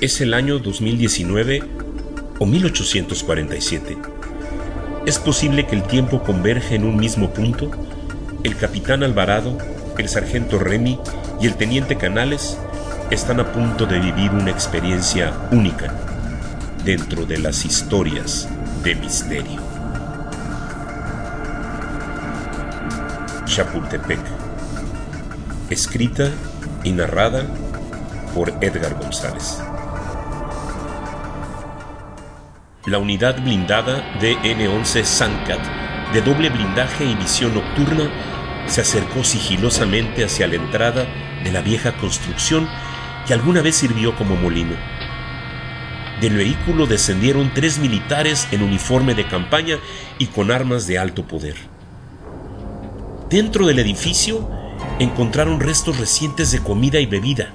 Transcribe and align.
es 0.00 0.20
el 0.20 0.32
año 0.32 0.60
2019 0.60 1.62
o 2.38 2.46
1847. 2.46 3.98
¿Es 5.06 5.18
posible 5.18 5.66
que 5.66 5.74
el 5.74 5.82
tiempo 5.82 6.22
converge 6.22 6.76
en 6.76 6.84
un 6.84 6.96
mismo 6.96 7.32
punto? 7.32 7.70
El 8.44 8.56
capitán 8.56 9.02
Alvarado, 9.02 9.58
el 9.98 10.08
sargento 10.08 10.60
Remy 10.60 11.00
y 11.40 11.46
el 11.46 11.56
teniente 11.56 11.96
Canales 11.96 12.58
están 13.10 13.40
a 13.40 13.52
punto 13.52 13.86
de 13.86 13.98
vivir 13.98 14.30
una 14.30 14.52
experiencia 14.52 15.32
única 15.50 15.92
dentro 16.84 17.26
de 17.26 17.38
las 17.38 17.64
historias 17.64 18.48
de 18.84 18.94
misterio. 18.94 19.60
Chapultepec. 23.46 24.20
Escrita 25.70 26.30
y 26.84 26.92
narrada 26.92 27.44
por 28.32 28.50
Edgar 28.60 28.94
González. 28.94 29.58
La 32.88 32.96
unidad 32.96 33.42
blindada 33.42 34.02
DN-11 34.18 35.04
Sankat, 35.04 35.60
de 36.14 36.22
doble 36.22 36.48
blindaje 36.48 37.04
y 37.04 37.14
visión 37.16 37.52
nocturna, 37.52 38.10
se 38.66 38.80
acercó 38.80 39.24
sigilosamente 39.24 40.24
hacia 40.24 40.46
la 40.46 40.54
entrada 40.54 41.06
de 41.44 41.52
la 41.52 41.60
vieja 41.60 41.98
construcción 41.98 42.66
que 43.26 43.34
alguna 43.34 43.60
vez 43.60 43.76
sirvió 43.76 44.16
como 44.16 44.36
molino. 44.36 44.74
Del 46.22 46.38
vehículo 46.38 46.86
descendieron 46.86 47.52
tres 47.52 47.78
militares 47.78 48.48
en 48.52 48.62
uniforme 48.62 49.14
de 49.14 49.28
campaña 49.28 49.76
y 50.16 50.24
con 50.28 50.50
armas 50.50 50.86
de 50.86 50.98
alto 50.98 51.26
poder. 51.26 51.56
Dentro 53.28 53.66
del 53.66 53.80
edificio 53.80 54.48
encontraron 54.98 55.60
restos 55.60 55.98
recientes 55.98 56.52
de 56.52 56.60
comida 56.60 57.00
y 57.00 57.04
bebida, 57.04 57.50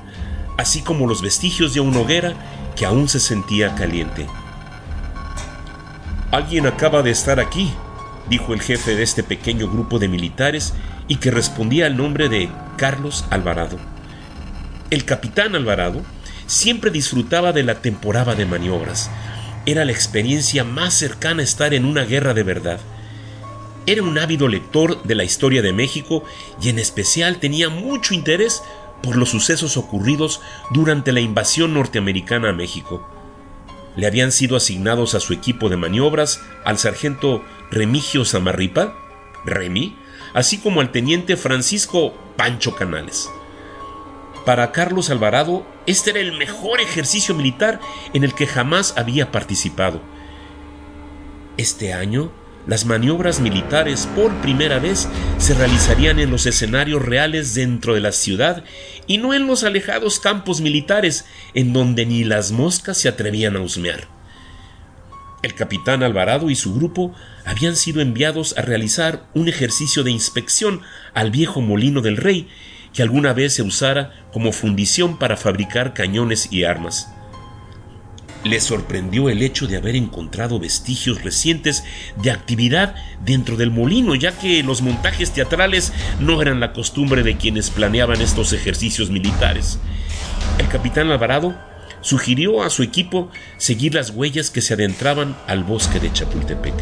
así 0.60 0.84
como 0.84 1.08
los 1.08 1.24
vestigios 1.24 1.74
de 1.74 1.80
una 1.80 2.02
hoguera 2.02 2.36
que 2.76 2.86
aún 2.86 3.10
se 3.10 3.20
sentía 3.20 3.74
caliente. 3.74 4.28
Alguien 6.34 6.66
acaba 6.66 7.04
de 7.04 7.12
estar 7.12 7.40
aquí, 7.40 7.72
dijo 8.28 8.56
el 8.56 8.62
jefe 8.62 8.96
de 8.96 9.04
este 9.04 9.22
pequeño 9.22 9.70
grupo 9.70 10.00
de 10.00 10.08
militares 10.08 10.74
y 11.08 11.18
que 11.18 11.30
respondía 11.30 11.86
al 11.86 11.96
nombre 11.96 12.28
de 12.28 12.50
Carlos 12.76 13.24
Alvarado. 13.30 13.78
El 14.90 15.06
capitán 15.06 15.56
Alvarado 15.56 16.02
siempre 16.48 16.90
disfrutaba 16.90 17.54
de 17.54 17.62
la 17.62 17.84
temporada 17.84 18.34
de 18.34 18.48
maniobras. 18.48 19.12
Era 19.68 19.86
la 19.86 19.92
experiencia 19.92 20.64
más 20.64 20.96
cercana 20.96 21.42
a 21.42 21.44
estar 21.44 21.76
en 21.76 21.86
una 21.86 22.02
guerra 22.02 22.34
de 22.34 22.42
verdad. 22.42 22.80
Era 23.86 24.02
un 24.02 24.18
ávido 24.18 24.48
lector 24.48 25.04
de 25.04 25.14
la 25.14 25.24
historia 25.24 25.62
de 25.62 25.72
México 25.72 26.24
y 26.60 26.70
en 26.70 26.80
especial 26.80 27.38
tenía 27.38 27.70
mucho 27.70 28.16
interés 28.16 28.64
por 29.04 29.18
los 29.18 29.30
sucesos 29.30 29.78
ocurridos 29.78 30.42
durante 30.72 31.12
la 31.12 31.20
invasión 31.20 31.76
norteamericana 31.76 32.50
a 32.50 32.54
México. 32.54 33.13
Le 33.96 34.08
habían 34.08 34.32
sido 34.32 34.56
asignados 34.56 35.16
a 35.16 35.20
su 35.20 35.34
equipo 35.34 35.70
de 35.70 35.78
maniobras 35.78 36.42
al 36.66 36.78
sargento 36.78 37.44
Remigio 37.72 38.26
Samarripa, 38.26 38.96
Remy, 39.46 39.96
así 40.34 40.58
como 40.58 40.82
al 40.82 40.92
teniente 40.92 41.38
Francisco 41.38 42.14
Pancho 42.36 42.76
Canales. 42.76 43.30
Para 44.46 44.72
Carlos 44.72 45.10
Alvarado, 45.10 45.66
este 45.86 46.10
era 46.10 46.20
el 46.20 46.38
mejor 46.38 46.82
ejercicio 46.82 47.34
militar 47.34 47.80
en 48.14 48.24
el 48.24 48.34
que 48.34 48.48
jamás 48.48 48.94
había 48.98 49.32
participado. 49.32 50.02
Este 51.56 51.94
año, 51.94 52.32
las 52.66 52.86
maniobras 52.86 53.40
militares 53.40 54.08
por 54.16 54.34
primera 54.42 54.80
vez 54.80 55.08
se 55.38 55.54
realizarían 55.54 56.20
en 56.20 56.32
los 56.32 56.46
escenarios 56.46 57.02
reales 57.02 57.56
dentro 57.56 57.94
de 57.94 58.00
la 58.00 58.12
ciudad 58.12 58.64
y 59.06 59.18
no 59.18 59.34
en 59.34 59.48
los 59.48 59.64
alejados 59.64 60.20
campos 60.20 60.62
militares 60.62 61.26
en 61.54 61.74
donde 61.74 62.06
ni 62.06 62.24
las 62.24 62.52
moscas 62.52 62.98
se 62.98 63.10
atrevían 63.10 63.56
a 63.56 63.62
husmear. 63.62 64.08
El 65.42 65.56
capitán 65.56 66.04
Alvarado 66.04 66.50
y 66.50 66.56
su 66.56 66.74
grupo 66.74 67.14
habían 67.46 67.76
sido 67.76 68.00
enviados 68.00 68.58
a 68.58 68.62
realizar 68.62 69.26
un 69.34 69.50
ejercicio 69.50 70.04
de 70.04 70.12
inspección 70.12 70.82
al 71.14 71.32
viejo 71.32 71.60
molino 71.60 72.00
del 72.00 72.16
rey 72.16 72.48
que 72.94 73.02
alguna 73.02 73.34
vez 73.34 73.54
se 73.54 73.62
usara 73.62 74.14
como 74.32 74.54
fundición 74.54 75.20
para 75.20 75.36
fabricar 75.36 75.94
cañones 75.94 76.48
y 76.52 76.64
armas. 76.64 77.13
Le 78.44 78.60
sorprendió 78.60 79.30
el 79.30 79.42
hecho 79.42 79.68
de 79.68 79.78
haber 79.78 79.96
encontrado 79.96 80.60
vestigios 80.60 81.24
recientes 81.24 81.84
de 82.18 82.32
actividad 82.32 82.96
dentro 83.24 83.56
del 83.56 83.72
molino, 83.72 84.16
ya 84.16 84.38
que 84.38 84.64
los 84.64 84.82
montajes 84.82 85.32
teatrales 85.32 85.94
no 86.20 86.42
eran 86.42 86.60
la 86.60 86.74
costumbre 86.74 87.24
de 87.24 87.38
quienes 87.38 87.70
planeaban 87.70 88.22
estos 88.22 88.52
ejercicios 88.52 89.10
militares. 89.10 89.80
El 90.58 90.68
capitán 90.68 91.10
Alvarado 91.10 91.56
sugirió 92.02 92.64
a 92.64 92.70
su 92.70 92.84
equipo 92.84 93.30
seguir 93.58 93.96
las 93.96 94.10
huellas 94.10 94.50
que 94.50 94.62
se 94.62 94.74
adentraban 94.74 95.38
al 95.48 95.64
bosque 95.64 96.02
de 96.02 96.12
Chapultepec. 96.12 96.74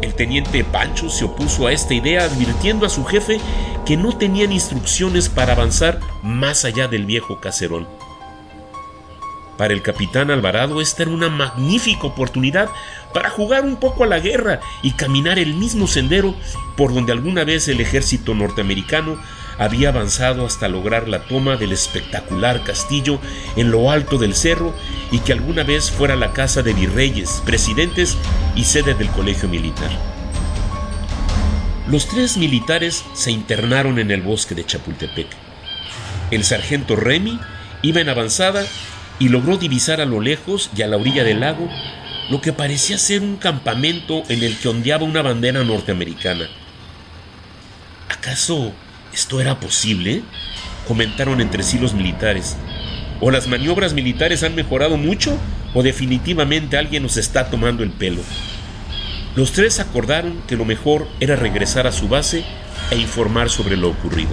El 0.00 0.14
teniente 0.14 0.64
Pancho 0.64 1.10
se 1.10 1.26
opuso 1.26 1.66
a 1.66 1.72
esta 1.72 1.92
idea 1.92 2.24
advirtiendo 2.24 2.86
a 2.86 2.88
su 2.88 3.04
jefe 3.04 3.38
que 3.84 3.98
no 3.98 4.16
tenían 4.16 4.52
instrucciones 4.52 5.28
para 5.28 5.52
avanzar 5.52 6.00
más 6.22 6.64
allá 6.64 6.88
del 6.88 7.04
viejo 7.04 7.40
caserón. 7.40 7.86
Para 9.58 9.74
el 9.74 9.82
capitán 9.82 10.30
Alvarado 10.30 10.80
esta 10.80 11.02
era 11.02 11.10
una 11.10 11.28
magnífica 11.28 12.06
oportunidad 12.06 12.70
para 13.12 13.28
jugar 13.28 13.64
un 13.64 13.76
poco 13.76 14.04
a 14.04 14.06
la 14.06 14.20
guerra 14.20 14.60
y 14.82 14.92
caminar 14.92 15.40
el 15.40 15.54
mismo 15.54 15.88
sendero 15.88 16.36
por 16.76 16.94
donde 16.94 17.10
alguna 17.10 17.42
vez 17.42 17.66
el 17.66 17.80
ejército 17.80 18.34
norteamericano 18.34 19.18
había 19.58 19.88
avanzado 19.88 20.46
hasta 20.46 20.68
lograr 20.68 21.08
la 21.08 21.24
toma 21.24 21.56
del 21.56 21.72
espectacular 21.72 22.62
castillo 22.62 23.18
en 23.56 23.72
lo 23.72 23.90
alto 23.90 24.16
del 24.16 24.36
cerro 24.36 24.72
y 25.10 25.18
que 25.18 25.32
alguna 25.32 25.64
vez 25.64 25.90
fuera 25.90 26.14
la 26.14 26.32
casa 26.32 26.62
de 26.62 26.72
virreyes, 26.72 27.42
presidentes 27.44 28.16
y 28.54 28.62
sede 28.62 28.94
del 28.94 29.08
colegio 29.08 29.48
militar. 29.48 29.90
Los 31.88 32.06
tres 32.06 32.36
militares 32.36 33.04
se 33.14 33.32
internaron 33.32 33.98
en 33.98 34.12
el 34.12 34.22
bosque 34.22 34.54
de 34.54 34.64
Chapultepec. 34.64 35.26
El 36.30 36.44
sargento 36.44 36.94
Remy 36.94 37.40
iba 37.82 38.00
en 38.00 38.08
avanzada 38.08 38.64
y 39.18 39.28
logró 39.28 39.56
divisar 39.56 40.00
a 40.00 40.06
lo 40.06 40.20
lejos 40.20 40.70
y 40.76 40.82
a 40.82 40.86
la 40.86 40.96
orilla 40.96 41.24
del 41.24 41.40
lago 41.40 41.68
lo 42.30 42.40
que 42.40 42.52
parecía 42.52 42.98
ser 42.98 43.22
un 43.22 43.36
campamento 43.36 44.22
en 44.28 44.42
el 44.42 44.56
que 44.58 44.68
ondeaba 44.68 45.04
una 45.04 45.22
bandera 45.22 45.64
norteamericana. 45.64 46.48
¿Acaso 48.10 48.72
esto 49.12 49.40
era 49.40 49.58
posible? 49.60 50.22
comentaron 50.88 51.42
entre 51.42 51.62
sí 51.62 51.78
los 51.78 51.92
militares. 51.92 52.56
¿O 53.20 53.30
las 53.30 53.46
maniobras 53.46 53.92
militares 53.92 54.42
han 54.42 54.54
mejorado 54.54 54.96
mucho? 54.96 55.38
¿O 55.74 55.82
definitivamente 55.82 56.78
alguien 56.78 57.02
nos 57.02 57.18
está 57.18 57.50
tomando 57.50 57.82
el 57.82 57.90
pelo? 57.90 58.22
Los 59.36 59.52
tres 59.52 59.78
acordaron 59.80 60.40
que 60.48 60.56
lo 60.56 60.64
mejor 60.64 61.06
era 61.20 61.36
regresar 61.36 61.86
a 61.86 61.92
su 61.92 62.08
base 62.08 62.42
e 62.90 62.96
informar 62.96 63.50
sobre 63.50 63.76
lo 63.76 63.90
ocurrido. 63.90 64.30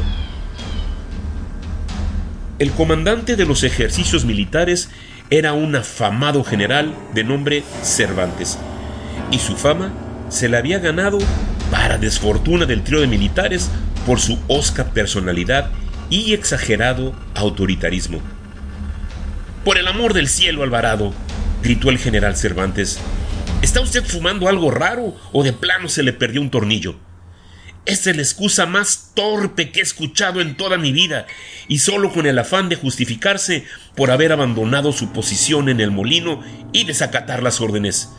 El 2.58 2.72
comandante 2.72 3.36
de 3.36 3.46
los 3.46 3.64
ejercicios 3.64 4.24
militares 4.24 4.90
era 5.30 5.52
un 5.52 5.76
afamado 5.76 6.42
general 6.46 6.96
de 7.14 7.26
nombre 7.26 7.64
Cervantes, 7.84 8.58
y 9.30 9.40
su 9.40 9.58
fama 9.58 9.92
se 10.30 10.48
la 10.48 10.60
había 10.60 10.80
ganado, 10.80 11.18
para 11.70 11.98
desfortuna 11.98 12.66
del 12.66 12.82
trío 12.82 13.02
de 13.02 13.08
militares, 13.08 13.70
por 14.06 14.22
su 14.22 14.40
osca 14.48 14.86
personalidad 14.86 15.70
y 16.10 16.32
exagerado 16.32 17.14
autoritarismo. 17.34 18.22
Por 19.66 19.78
el 19.78 19.88
amor 19.90 20.14
del 20.14 20.30
cielo, 20.30 20.64
Alvarado, 20.64 21.14
gritó 21.62 21.90
el 21.90 21.98
general 21.98 22.38
Cervantes, 22.38 23.00
¿está 23.64 23.82
usted 23.82 24.06
fumando 24.06 24.48
algo 24.48 24.72
raro 24.72 25.14
o 25.34 25.44
de 25.44 25.52
plano 25.52 25.90
se 25.90 26.04
le 26.04 26.14
perdió 26.14 26.40
un 26.40 26.52
tornillo? 26.52 26.96
Es 27.86 28.06
la 28.08 28.14
excusa 28.14 28.66
más 28.66 29.12
torpe 29.14 29.72
que 29.72 29.80
he 29.80 29.84
escuchado 29.84 30.42
en 30.42 30.58
toda 30.58 30.78
mi 30.78 30.92
vida, 30.92 31.28
y 31.68 31.80
solo 31.80 32.12
con 32.12 32.26
el 32.26 32.40
afán 32.40 32.68
de 32.68 32.76
justificarse 32.76 33.66
por 33.96 34.10
haber 34.10 34.32
abandonado 34.32 34.92
su 34.92 35.12
posición 35.12 35.70
en 35.70 35.80
el 35.80 35.92
molino 35.92 36.44
y 36.72 36.86
desacatar 36.86 37.44
las 37.44 37.62
órdenes. 37.62 38.10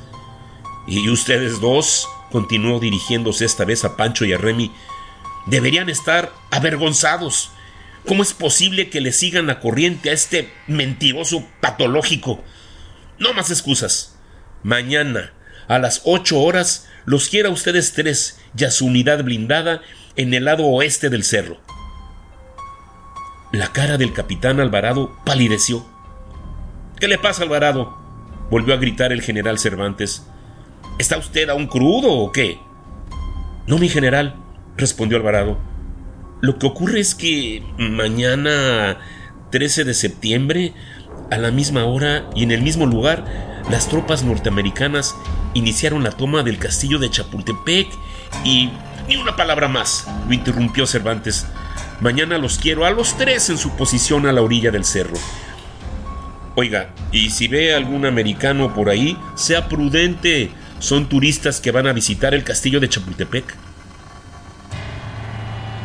Y 0.86 1.08
ustedes 1.08 1.60
dos, 1.60 2.08
continuó 2.30 2.78
dirigiéndose 2.78 3.44
esta 3.44 3.64
vez 3.64 3.84
a 3.84 3.96
Pancho 3.96 4.24
y 4.24 4.32
a 4.32 4.38
Remy, 4.38 4.70
deberían 5.46 5.88
estar 5.88 6.32
avergonzados. 6.52 7.50
¿Cómo 8.06 8.22
es 8.22 8.34
posible 8.34 8.88
que 8.88 9.00
le 9.00 9.10
sigan 9.10 9.48
la 9.48 9.58
corriente 9.58 10.10
a 10.10 10.12
este 10.12 10.52
mentiroso 10.68 11.44
patológico? 11.60 12.44
No 13.18 13.32
más 13.32 13.50
excusas. 13.50 14.16
Mañana, 14.62 15.32
a 15.68 15.78
las 15.78 16.02
ocho 16.04 16.40
horas, 16.40 16.88
los 17.04 17.28
quiera 17.28 17.50
ustedes 17.50 17.92
tres 17.92 18.38
y 18.56 18.64
a 18.64 18.70
su 18.70 18.86
unidad 18.86 19.22
blindada 19.24 19.82
en 20.16 20.34
el 20.34 20.44
lado 20.44 20.64
oeste 20.66 21.10
del 21.10 21.24
cerro. 21.24 21.58
La 23.52 23.68
cara 23.72 23.96
del 23.98 24.12
capitán 24.12 24.60
Alvarado 24.60 25.16
palideció. 25.24 25.86
¿Qué 26.98 27.08
le 27.08 27.18
pasa, 27.18 27.42
Alvarado? 27.42 27.96
volvió 28.50 28.74
a 28.74 28.78
gritar 28.78 29.12
el 29.12 29.22
general 29.22 29.58
Cervantes. 29.58 30.24
¿Está 30.98 31.18
usted 31.18 31.48
aún 31.48 31.66
crudo 31.66 32.12
o 32.12 32.32
qué? 32.32 32.58
No, 33.66 33.78
mi 33.78 33.88
general, 33.88 34.36
respondió 34.76 35.18
Alvarado. 35.18 35.58
Lo 36.40 36.58
que 36.58 36.66
ocurre 36.66 37.00
es 37.00 37.14
que 37.14 37.62
mañana, 37.78 38.98
13 39.50 39.84
de 39.84 39.94
septiembre, 39.94 40.74
A 41.28 41.38
la 41.38 41.50
misma 41.50 41.86
hora 41.86 42.30
y 42.36 42.44
en 42.44 42.52
el 42.52 42.62
mismo 42.62 42.86
lugar, 42.86 43.24
las 43.68 43.88
tropas 43.88 44.22
norteamericanas 44.22 45.16
iniciaron 45.56 46.04
la 46.04 46.10
toma 46.10 46.42
del 46.42 46.58
castillo 46.58 46.98
de 46.98 47.10
Chapultepec 47.10 47.88
y... 48.44 48.70
Ni 49.08 49.16
una 49.16 49.36
palabra 49.36 49.68
más, 49.68 50.08
lo 50.26 50.34
interrumpió 50.34 50.84
Cervantes. 50.84 51.46
Mañana 52.00 52.38
los 52.38 52.58
quiero 52.58 52.84
a 52.84 52.90
los 52.90 53.16
tres 53.16 53.50
en 53.50 53.58
su 53.58 53.76
posición 53.76 54.26
a 54.26 54.32
la 54.32 54.42
orilla 54.42 54.72
del 54.72 54.84
cerro. 54.84 55.14
Oiga, 56.56 56.90
y 57.12 57.30
si 57.30 57.46
ve 57.46 57.74
algún 57.74 58.04
americano 58.04 58.74
por 58.74 58.88
ahí, 58.88 59.16
sea 59.36 59.68
prudente. 59.68 60.50
Son 60.80 61.08
turistas 61.08 61.60
que 61.60 61.70
van 61.70 61.86
a 61.86 61.92
visitar 61.92 62.34
el 62.34 62.42
castillo 62.44 62.80
de 62.80 62.88
Chapultepec. 62.88 63.54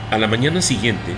A 0.10 0.18
la 0.18 0.28
mañana 0.28 0.62
siguiente, 0.62 1.14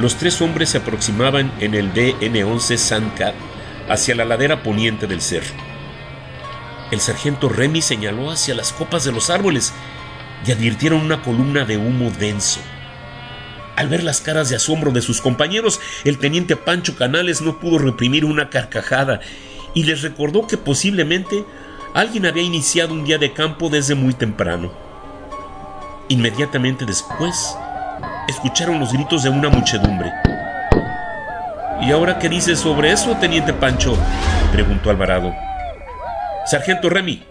los 0.00 0.16
tres 0.16 0.40
hombres 0.40 0.70
se 0.70 0.78
aproximaban 0.78 1.52
en 1.60 1.74
el 1.74 1.92
DN-11 1.92 2.76
Sandcat 2.76 3.34
hacia 3.88 4.14
la 4.14 4.24
ladera 4.24 4.62
poniente 4.62 5.06
del 5.06 5.20
cerro. 5.20 5.69
El 6.90 7.00
sargento 7.00 7.48
Remy 7.48 7.82
señaló 7.82 8.30
hacia 8.30 8.54
las 8.54 8.72
copas 8.72 9.04
de 9.04 9.12
los 9.12 9.30
árboles 9.30 9.72
y 10.44 10.50
advirtieron 10.50 11.00
una 11.00 11.22
columna 11.22 11.64
de 11.64 11.76
humo 11.76 12.10
denso. 12.10 12.60
Al 13.76 13.88
ver 13.88 14.02
las 14.02 14.20
caras 14.20 14.48
de 14.48 14.56
asombro 14.56 14.90
de 14.90 15.00
sus 15.00 15.20
compañeros, 15.20 15.80
el 16.04 16.18
teniente 16.18 16.56
Pancho 16.56 16.96
Canales 16.96 17.40
no 17.40 17.60
pudo 17.60 17.78
reprimir 17.78 18.24
una 18.24 18.50
carcajada 18.50 19.20
y 19.72 19.84
les 19.84 20.02
recordó 20.02 20.46
que 20.46 20.56
posiblemente 20.56 21.44
alguien 21.94 22.26
había 22.26 22.42
iniciado 22.42 22.92
un 22.92 23.04
día 23.04 23.18
de 23.18 23.32
campo 23.32 23.68
desde 23.68 23.94
muy 23.94 24.12
temprano. 24.12 24.72
Inmediatamente 26.08 26.84
después, 26.84 27.56
escucharon 28.28 28.80
los 28.80 28.92
gritos 28.92 29.22
de 29.22 29.30
una 29.30 29.48
muchedumbre. 29.48 30.12
¿Y 31.80 31.92
ahora 31.92 32.18
qué 32.18 32.28
dices 32.28 32.58
sobre 32.58 32.92
eso, 32.92 33.16
teniente 33.16 33.52
Pancho? 33.52 33.96
preguntó 34.52 34.90
Alvarado. 34.90 35.32
Sargento 36.46 36.88
Remy, 36.88 37.22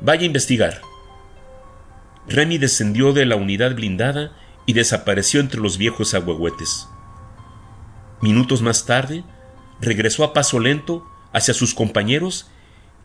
vaya 0.00 0.22
a 0.22 0.26
investigar. 0.26 0.80
Remy 2.28 2.58
descendió 2.58 3.12
de 3.12 3.24
la 3.24 3.36
unidad 3.36 3.74
blindada 3.74 4.32
y 4.66 4.74
desapareció 4.74 5.40
entre 5.40 5.60
los 5.60 5.78
viejos 5.78 6.14
agüehuetes. 6.14 6.86
Minutos 8.20 8.60
más 8.60 8.84
tarde, 8.84 9.24
regresó 9.80 10.24
a 10.24 10.34
paso 10.34 10.60
lento 10.60 11.04
hacia 11.32 11.54
sus 11.54 11.74
compañeros 11.74 12.50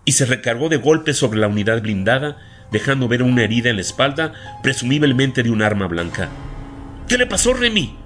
y 0.04 0.12
se 0.12 0.25
recargó 0.25 0.68
de 0.69 0.78
golpes 0.78 1.18
sobre 1.18 1.40
la 1.40 1.48
unidad 1.48 1.81
blindada, 1.81 2.38
dejando 2.72 3.07
ver 3.07 3.24
una 3.24 3.44
herida 3.44 3.69
en 3.69 3.78
la 3.78 3.81
espalda, 3.81 4.34
presumiblemente 4.62 5.42
de 5.42 5.52
un 5.52 5.62
arma 5.62 5.88
blanca. 5.88 6.30
¿Qué 7.07 7.18
le 7.18 7.28
pasó, 7.28 7.54
Remy? 7.54 7.98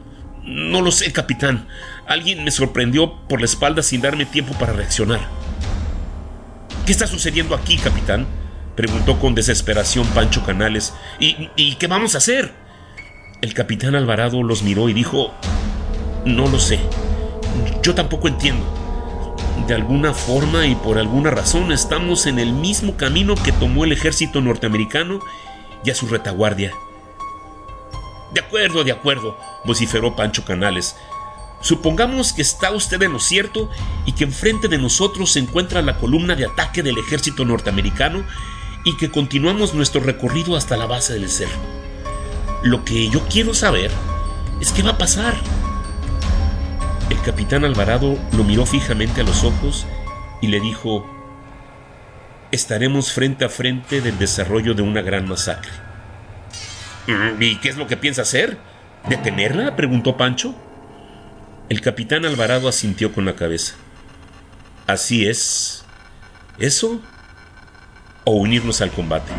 No 0.44 0.82
lo 0.82 0.92
sé, 0.92 1.12
capitán. 1.12 1.68
Alguien 2.08 2.44
me 2.44 2.52
sorprendió 2.52 3.28
por 3.28 3.40
la 3.40 3.46
espalda 3.46 3.82
sin 3.82 4.02
darme 4.02 4.26
tiempo 4.26 4.54
para 4.54 4.74
reaccionar. 4.74 5.39
¿Qué 6.90 6.94
está 6.94 7.06
sucediendo 7.06 7.54
aquí, 7.54 7.78
capitán? 7.78 8.26
preguntó 8.76 9.20
con 9.20 9.36
desesperación 9.36 10.08
Pancho 10.08 10.44
Canales. 10.44 10.92
¿Y, 11.20 11.52
¿Y, 11.56 11.76
qué 11.76 11.86
vamos 11.86 12.16
a 12.16 12.18
hacer? 12.18 12.52
El 13.44 13.54
capitán 13.54 13.94
Alvarado 13.94 14.42
los 14.42 14.64
miró 14.64 14.90
y 14.90 14.94
dijo, 14.94 15.32
No 16.26 16.48
lo 16.48 16.58
sé. 16.58 16.80
Yo 17.84 17.94
tampoco 17.94 18.28
entiendo. 18.28 18.66
De 19.68 19.76
alguna 19.76 20.16
forma 20.16 20.66
y 20.66 20.74
por 20.74 20.98
alguna 20.98 21.30
razón 21.30 21.72
estamos 21.72 22.26
en 22.26 22.40
el 22.40 22.54
mismo 22.54 22.98
camino 22.98 23.36
que 23.36 23.52
tomó 23.52 23.86
el 23.86 23.92
ejército 23.92 24.42
norteamericano 24.42 25.20
y 25.86 25.92
a 25.92 25.94
su 25.94 26.08
retaguardia. 26.08 26.74
De 28.34 28.40
acuerdo, 28.40 28.84
de 28.84 28.94
acuerdo, 28.94 29.38
vociferó 29.64 30.16
Pancho 30.16 30.44
Canales. 30.44 30.96
Supongamos 31.62 32.32
que 32.32 32.42
está 32.42 32.72
usted 32.72 33.02
en 33.02 33.14
lo 33.14 33.20
cierto 33.20 33.70
y 34.06 34.14
que 34.14 34.24
enfrente 34.24 34.68
de 34.68 34.78
nosotros 34.78 35.32
se 35.32 35.40
encuentra 35.40 35.82
la 35.82 35.98
columna 35.98 36.36
de 36.36 36.46
ataque 36.46 36.84
del 36.84 36.98
ejército 36.98 37.44
norteamericano 37.44 38.24
y 38.86 38.96
que 38.96 39.12
continuamos 39.12 39.74
nuestro 39.74 40.02
recorrido 40.02 40.56
hasta 40.56 40.78
la 40.78 40.86
base 40.86 41.14
del 41.14 41.30
cerro. 41.30 41.60
Lo 42.64 42.86
que 42.86 43.10
yo 43.10 43.22
quiero 43.30 43.54
saber 43.54 43.92
es 44.62 44.72
qué 44.72 44.84
va 44.84 44.92
a 44.92 44.98
pasar. 44.98 45.36
El 47.10 47.22
capitán 47.22 47.66
Alvarado 47.66 48.18
lo 48.38 48.44
miró 48.44 48.66
fijamente 48.66 49.22
a 49.22 49.24
los 49.26 49.44
ojos 49.44 49.86
y 50.42 50.48
le 50.48 50.62
dijo, 50.62 51.06
estaremos 52.52 53.12
frente 53.12 53.46
a 53.46 53.50
frente 53.50 54.00
del 54.02 54.18
desarrollo 54.18 54.74
de 54.74 54.82
una 54.82 55.02
gran 55.02 55.28
masacre. 55.28 55.72
Mm, 57.08 57.42
¿Y 57.42 57.56
qué 57.58 57.70
es 57.70 57.78
lo 57.78 57.88
que 57.88 57.98
piensa 57.98 58.22
hacer? 58.22 58.58
¿Detenerla? 59.10 59.76
preguntó 59.76 60.16
Pancho. 60.16 60.56
El 61.70 61.82
capitán 61.82 62.26
Alvarado 62.26 62.68
asintió 62.68 63.14
con 63.14 63.26
la 63.26 63.36
cabeza. 63.36 63.76
Así 64.88 65.28
es. 65.28 65.84
¿Eso? 66.58 67.00
¿O 68.24 68.32
unirnos 68.32 68.82
al 68.82 68.90
combate? 68.90 69.32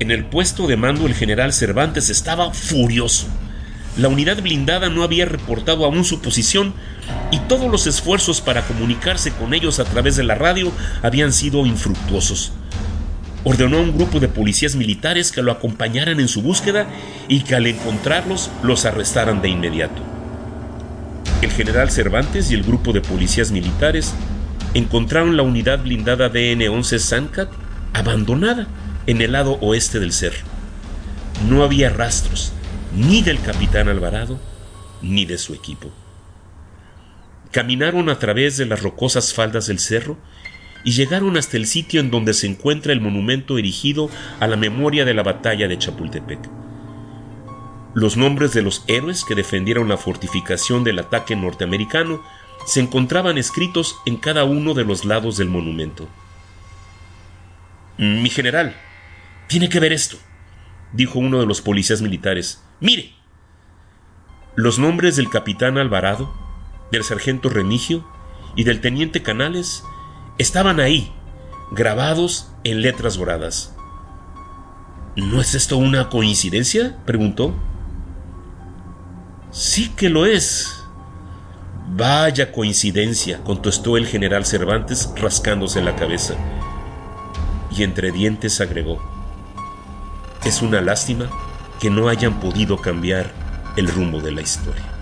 En 0.00 0.10
el 0.10 0.24
puesto 0.24 0.66
de 0.66 0.78
mando 0.78 1.06
el 1.06 1.14
general 1.14 1.52
Cervantes 1.52 2.08
estaba 2.08 2.54
furioso. 2.54 3.26
La 3.98 4.08
unidad 4.08 4.40
blindada 4.40 4.88
no 4.88 5.02
había 5.02 5.26
reportado 5.26 5.84
aún 5.84 6.06
su 6.06 6.22
posición 6.22 6.72
y 7.30 7.38
todos 7.40 7.70
los 7.70 7.86
esfuerzos 7.86 8.40
para 8.40 8.66
comunicarse 8.66 9.30
con 9.32 9.52
ellos 9.52 9.78
a 9.78 9.84
través 9.84 10.16
de 10.16 10.24
la 10.24 10.36
radio 10.36 10.72
habían 11.02 11.34
sido 11.34 11.66
infructuosos 11.66 12.50
ordenó 13.44 13.76
a 13.76 13.82
un 13.82 13.94
grupo 13.94 14.20
de 14.20 14.28
policías 14.28 14.74
militares 14.74 15.30
que 15.30 15.42
lo 15.42 15.52
acompañaran 15.52 16.18
en 16.18 16.28
su 16.28 16.42
búsqueda 16.42 16.86
y 17.28 17.42
que 17.42 17.54
al 17.54 17.66
encontrarlos 17.66 18.50
los 18.62 18.86
arrestaran 18.86 19.42
de 19.42 19.50
inmediato. 19.50 20.02
El 21.42 21.50
general 21.50 21.90
Cervantes 21.90 22.50
y 22.50 22.54
el 22.54 22.62
grupo 22.62 22.92
de 22.92 23.02
policías 23.02 23.50
militares 23.50 24.14
encontraron 24.72 25.36
la 25.36 25.42
unidad 25.42 25.82
blindada 25.82 26.32
DN-11 26.32 26.98
Sancat 26.98 27.50
abandonada 27.92 28.66
en 29.06 29.20
el 29.20 29.32
lado 29.32 29.58
oeste 29.60 30.00
del 30.00 30.12
cerro. 30.12 30.44
No 31.48 31.62
había 31.62 31.90
rastros 31.90 32.52
ni 32.96 33.22
del 33.22 33.40
capitán 33.40 33.88
Alvarado 33.88 34.40
ni 35.02 35.26
de 35.26 35.36
su 35.36 35.52
equipo. 35.52 35.90
Caminaron 37.50 38.08
a 38.08 38.18
través 38.18 38.56
de 38.56 38.66
las 38.66 38.82
rocosas 38.82 39.34
faldas 39.34 39.66
del 39.66 39.78
cerro 39.78 40.16
y 40.84 40.92
llegaron 40.92 41.36
hasta 41.36 41.56
el 41.56 41.66
sitio 41.66 42.00
en 42.00 42.10
donde 42.10 42.34
se 42.34 42.46
encuentra 42.46 42.92
el 42.92 43.00
monumento 43.00 43.58
erigido 43.58 44.10
a 44.38 44.46
la 44.46 44.56
memoria 44.56 45.04
de 45.04 45.14
la 45.14 45.22
batalla 45.22 45.66
de 45.66 45.78
Chapultepec. 45.78 46.38
Los 47.94 48.16
nombres 48.16 48.52
de 48.52 48.62
los 48.62 48.84
héroes 48.86 49.24
que 49.24 49.34
defendieron 49.34 49.88
la 49.88 49.96
fortificación 49.96 50.84
del 50.84 50.98
ataque 50.98 51.36
norteamericano 51.36 52.22
se 52.66 52.80
encontraban 52.80 53.38
escritos 53.38 53.96
en 54.04 54.16
cada 54.16 54.44
uno 54.44 54.74
de 54.74 54.84
los 54.84 55.04
lados 55.04 55.36
del 55.36 55.48
monumento. 55.48 56.08
Mi 57.96 58.28
general, 58.28 58.74
tiene 59.46 59.68
que 59.68 59.80
ver 59.80 59.92
esto, 59.92 60.16
dijo 60.92 61.18
uno 61.18 61.40
de 61.40 61.46
los 61.46 61.62
policías 61.62 62.02
militares. 62.02 62.62
Mire. 62.80 63.14
Los 64.56 64.78
nombres 64.78 65.16
del 65.16 65.30
capitán 65.30 65.78
Alvarado, 65.78 66.32
del 66.92 67.02
sargento 67.02 67.48
Remigio 67.48 68.06
y 68.54 68.64
del 68.64 68.80
teniente 68.80 69.22
Canales 69.22 69.82
estaban 70.38 70.80
ahí, 70.80 71.12
grabados 71.70 72.50
en 72.64 72.82
letras 72.82 73.16
doradas. 73.16 73.74
¿No 75.16 75.40
es 75.40 75.54
esto 75.54 75.76
una 75.76 76.08
coincidencia? 76.08 76.96
preguntó. 77.04 77.54
Sí 79.50 79.90
que 79.90 80.10
lo 80.10 80.26
es. 80.26 80.82
Vaya 81.86 82.50
coincidencia, 82.50 83.40
contestó 83.44 83.96
el 83.96 84.06
general 84.06 84.44
Cervantes 84.44 85.12
rascándose 85.16 85.82
la 85.82 85.94
cabeza. 85.94 86.34
Y 87.70 87.84
entre 87.84 88.10
dientes 88.10 88.60
agregó. 88.60 88.98
Es 90.44 90.62
una 90.62 90.80
lástima 90.80 91.28
que 91.80 91.90
no 91.90 92.08
hayan 92.08 92.40
podido 92.40 92.78
cambiar 92.78 93.32
el 93.76 93.88
rumbo 93.88 94.20
de 94.20 94.32
la 94.32 94.42
historia. 94.42 94.93